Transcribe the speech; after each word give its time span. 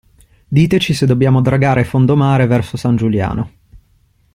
Diteci 0.47 0.95
se 0.95 1.05
dobbiamo 1.05 1.43
dragare 1.43 1.83
fondo 1.83 2.15
mare 2.15 2.47
verso 2.47 2.75
San 2.75 2.95
Giuliano. 2.95 3.51